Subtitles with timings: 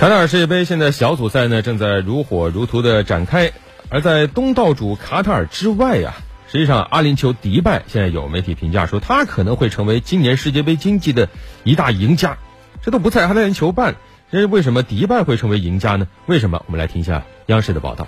[0.00, 3.52] 卡塔尔世界杯现在小组赛呢正在如火如荼的展开，
[3.90, 6.14] 而在东道主卡塔尔之外呀，
[6.50, 11.28] 实际上阿联酋迪拜现在有媒体评价说，他可能会成为今年世界杯经济的
[11.64, 12.38] 一大赢家，
[12.80, 13.96] 这都不在阿联酋办，
[14.32, 16.08] 这为什么迪拜会成为赢家呢？
[16.24, 16.62] 为什么？
[16.66, 18.06] 我们来听一下央视的报道。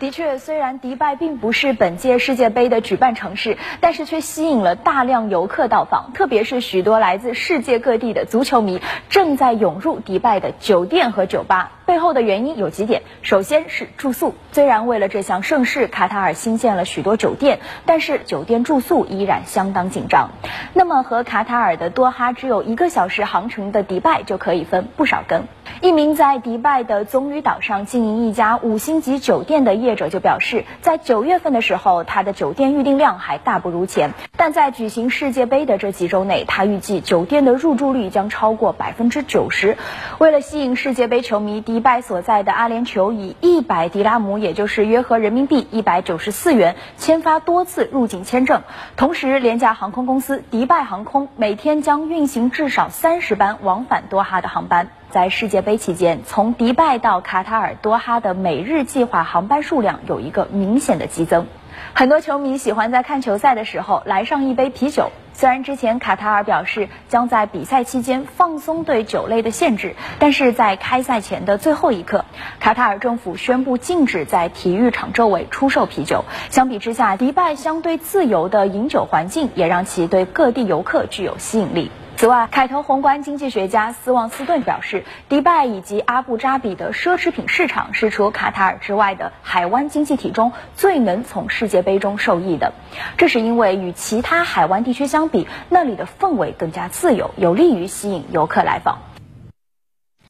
[0.00, 11.72] 的确，虽然迪拜并不是本届世界杯的举办城市，但是却吸引了大量游客到访，特别是许多来自世界各地的足球迷正在涌入迪拜的酒店和酒吧。
[11.86, 14.34] 背后的原因有几点，首先是住宿。
[14.52, 20.30] 虽然为了这项盛事，卡塔尔新建了许多酒店，但是酒店住宿依然相当紧张。
[20.72, 25.44] 那么，和卡塔尔的多哈只有一个小时航程的迪拜就可以分不少羹。
[25.82, 39.76] 一名在迪拜的棕榈岛上经营一家五星级酒店的业者就表示，在九月份的时候，他的酒店预订量还大不如前，但在举行世界杯的这几周内，他预计酒店的入住率将超过百分之九十。
[40.18, 48.62] 为了吸引世界杯球迷，迪拜所在的阿联酋以一百迪拉姆，也就是约合人民币一百九十四元，签发多次入境签证。
[48.96, 54.88] 同时，廉价航空公司迪拜航空每天将运行至少三十班往返多哈的航班。
[55.14, 61.46] 在世界杯期间，从迪拜到卡塔尔多哈的每日计划航班数量有一个明显的激增。
[61.92, 65.12] 很多球迷喜欢在看球赛的时候来上一杯啤酒。
[65.32, 72.24] 虽然之前卡塔尔表示将在比赛期间放松对酒类的限制，但是在开赛前的最后一刻，
[72.58, 76.24] 卡塔尔政府宣布禁止在体育场周围出售啤酒。
[76.50, 81.92] 相比之下，迪拜相对自由的饮酒环境也让其对各地游客具有吸引力。
[82.24, 92.72] 此外，凯投宏观经济学家斯旺斯顿表示，迪拜以及阿布扎比的奢侈品市场是除卡塔尔之外的海湾经济体中最能从世界杯中受益的。
[93.18, 99.00] 这是因为与其他海湾地区相比，那里的氛围更加自由，有利于吸引游客来访。